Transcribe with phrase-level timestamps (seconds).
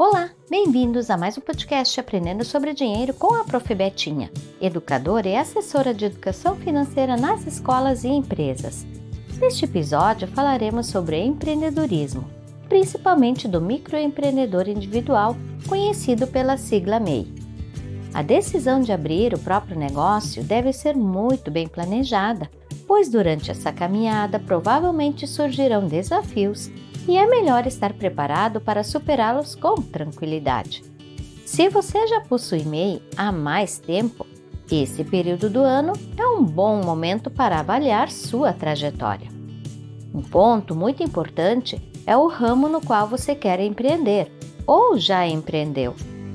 [0.00, 3.74] Olá, bem-vindos a mais um podcast Aprendendo sobre Dinheiro com a Prof.
[3.74, 8.86] Betinha, educadora e assessora de educação financeira nas escolas e empresas.
[9.40, 12.30] Neste episódio falaremos sobre empreendedorismo,
[12.68, 15.36] principalmente do microempreendedor individual,
[15.68, 17.34] conhecido pela sigla MEI.
[18.14, 22.48] A decisão de abrir o próprio negócio deve ser muito bem planejada,
[22.86, 26.70] pois durante essa caminhada provavelmente surgirão desafios
[27.08, 30.84] e é melhor estar preparado para superá-los com tranquilidade.
[31.46, 34.26] Se você já possui MEI há mais tempo,
[34.70, 39.30] esse período do ano é um bom momento para avaliar sua trajetória.
[40.14, 44.30] Um ponto muito importante é o ramo no qual você quer empreender
[44.66, 45.94] ou já empreendeu.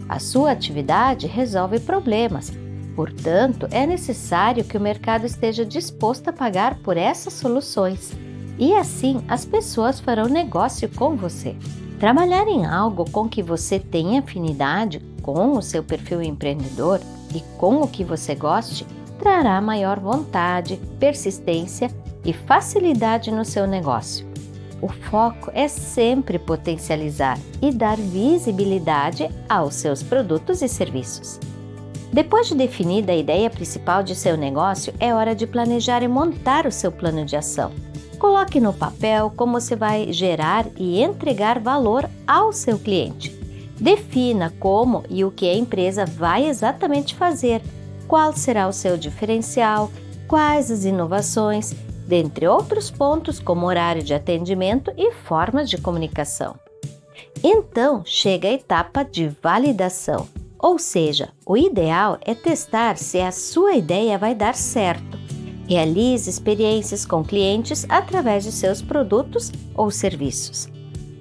[0.10, 2.52] A sua atividade resolve problemas,
[2.96, 8.12] portanto, é necessário que o mercado esteja disposto a pagar por essas soluções
[8.58, 11.56] e assim as pessoas farão negócio com você.
[12.00, 17.00] Trabalhar em algo com que você tenha afinidade com o seu perfil empreendedor
[17.34, 18.86] e com o que você goste
[19.18, 21.90] trará maior vontade, persistência
[22.26, 24.26] e facilidade no seu negócio.
[24.82, 31.40] O foco é sempre potencializar e dar visibilidade aos seus produtos e serviços.
[32.12, 36.68] Depois de definida a ideia principal de seu negócio, é hora de planejar e montar
[36.68, 37.72] o seu plano de ação.
[38.24, 43.38] Coloque no papel como você vai gerar e entregar valor ao seu cliente.
[43.78, 47.62] Defina como e o que a empresa vai exatamente fazer,
[48.08, 49.92] qual será o seu diferencial,
[50.26, 51.74] quais as inovações,
[52.08, 56.56] dentre outros pontos como horário de atendimento e formas de comunicação.
[57.44, 63.74] Então chega a etapa de validação, ou seja, o ideal é testar se a sua
[63.74, 65.23] ideia vai dar certo
[65.68, 70.68] Realize experiências com clientes através de seus produtos ou serviços.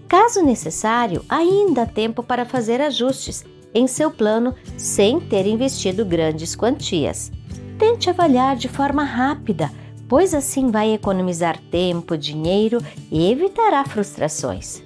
[0.09, 6.55] Caso necessário, ainda há tempo para fazer ajustes em seu plano sem ter investido grandes
[6.55, 7.33] quantias.
[7.79, 9.71] Tente avaliar de forma rápida,
[10.09, 12.79] pois assim vai economizar tempo, dinheiro
[13.11, 14.83] e evitará frustrações.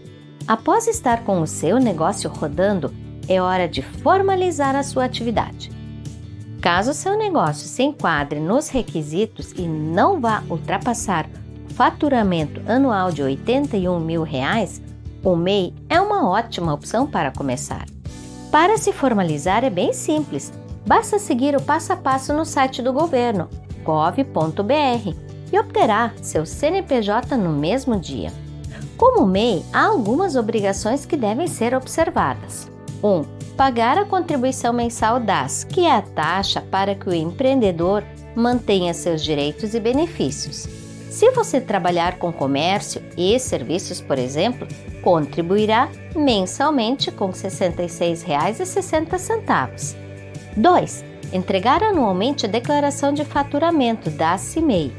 [0.46, 2.94] Após estar com o seu negócio rodando,
[3.28, 5.75] é hora de formalizar a sua atividade.
[6.60, 11.28] Caso seu negócio se enquadre nos requisitos e não vá ultrapassar
[11.68, 14.80] o faturamento anual de 81 mil reais,
[15.22, 17.84] o MEI é uma ótima opção para começar.
[18.50, 20.52] Para se formalizar é bem simples,
[20.86, 23.48] basta seguir o passo a passo no site do governo,
[23.84, 25.14] gov.br,
[25.52, 28.32] e obterá seu CNPJ no mesmo dia.
[28.96, 32.70] Como MEI, há algumas obrigações que devem ser observadas.
[33.02, 33.08] 1.
[33.08, 38.92] Um, pagar a contribuição mensal DAS, que é a taxa para que o empreendedor mantenha
[38.92, 40.68] seus direitos e benefícios.
[41.10, 44.68] Se você trabalhar com comércio e serviços, por exemplo,
[45.02, 49.96] contribuirá mensalmente com R$ 66,60.
[50.54, 51.04] 2.
[51.32, 54.92] Entregar anualmente a declaração de faturamento da CIMEI.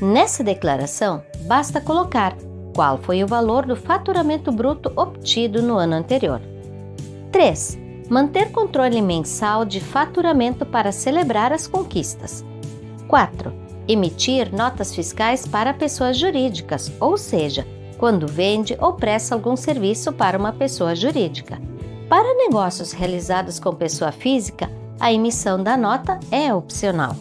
[0.00, 2.36] Nessa declaração, basta colocar
[2.74, 6.42] qual foi o valor do faturamento bruto obtido no ano anterior.
[7.30, 12.44] 3 manter controle mensal de faturamento para celebrar as conquistas.
[13.08, 13.52] 4.
[13.88, 17.66] Emitir notas fiscais para pessoas jurídicas, ou seja,
[17.98, 21.60] quando vende ou presta algum serviço para uma pessoa jurídica.
[22.08, 27.16] Para negócios realizados com pessoa física, a emissão da nota é opcional.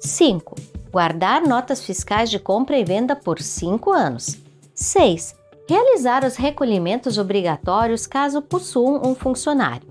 [0.00, 0.54] 5.
[0.90, 4.38] Guardar notas fiscais de compra e venda por 5 anos.
[4.74, 5.39] 6
[5.70, 9.86] realizar os recolhimentos obrigatórios caso possuam um funcionário.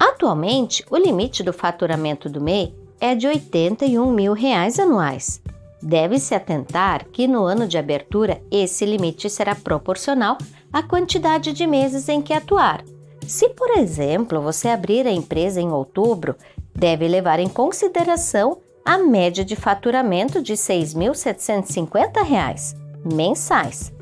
[0.00, 5.42] Atualmente, o limite do faturamento do MEI é de 81 mil reais anuais.
[5.82, 10.38] Deve-se atentar que no ano de abertura esse limite será proporcional
[10.72, 12.82] à quantidade de meses em que atuar.
[13.26, 16.34] Se, por exemplo, você abrir a empresa em outubro,
[16.74, 18.56] deve levar em consideração
[18.86, 22.74] a média de faturamento de R$ 6.750
[23.04, 23.97] mensais.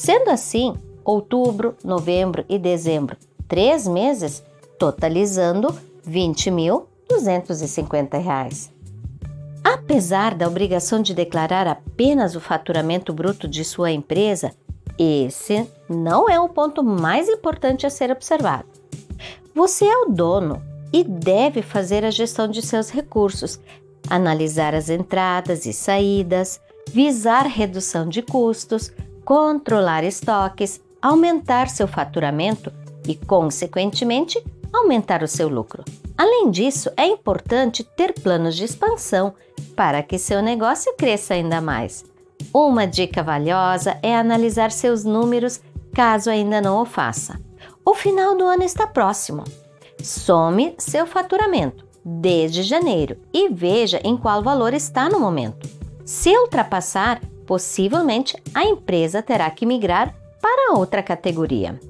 [0.00, 0.74] Sendo assim,
[1.04, 4.42] outubro, novembro e dezembro, três meses,
[4.78, 5.76] totalizando R$
[6.08, 8.70] 20.250.
[9.62, 14.52] Apesar da obrigação de declarar apenas o faturamento bruto de sua empresa,
[14.98, 18.64] esse não é o ponto mais importante a ser observado.
[19.54, 23.60] Você é o dono e deve fazer a gestão de seus recursos,
[24.08, 26.58] analisar as entradas e saídas,
[26.88, 28.90] visar redução de custos,
[29.30, 32.72] controlar estoques, aumentar seu faturamento
[33.06, 35.84] e, consequentemente, aumentar o seu lucro.
[36.18, 39.32] Além disso, é importante ter planos de expansão
[39.76, 42.04] para que seu negócio cresça ainda mais.
[42.52, 45.60] Uma dica valiosa é analisar seus números
[45.94, 47.40] caso ainda não o faça.
[47.84, 49.44] O final do ano está próximo.
[50.02, 55.68] Some seu faturamento desde janeiro e veja em qual valor está no momento.
[56.04, 57.20] Se ultrapassar,
[57.50, 61.80] possivelmente a empresa terá que migrar para outra categoria.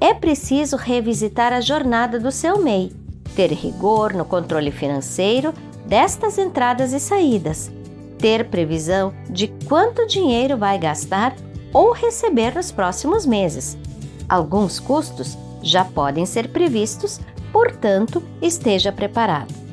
[0.00, 2.92] É preciso revisitar a jornada do seu MEI,
[3.36, 5.54] ter rigor no controle financeiro
[5.86, 7.70] destas entradas e saídas,
[8.18, 11.36] ter previsão de quanto dinheiro vai gastar
[11.72, 13.78] ou receber nos próximos meses.
[14.28, 17.20] Alguns custos já podem ser previstos,
[17.52, 19.65] portanto, esteja preparado.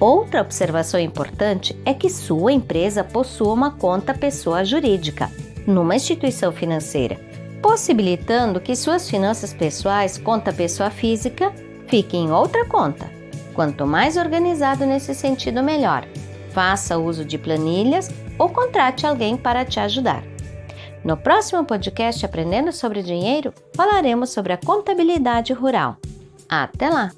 [0.00, 5.30] Outra observação importante é que sua empresa possua uma conta pessoa jurídica
[5.66, 7.18] numa instituição financeira,
[7.60, 11.52] possibilitando que suas finanças pessoais, conta pessoa física,
[11.88, 13.10] fiquem em outra conta.
[13.54, 16.06] Quanto mais organizado nesse sentido, melhor.
[16.50, 18.08] Faça uso de planilhas
[18.38, 20.22] ou contrate alguém para te ajudar.
[21.04, 25.96] No próximo podcast Aprendendo sobre Dinheiro, falaremos sobre a contabilidade rural.
[26.48, 27.10] Até lá!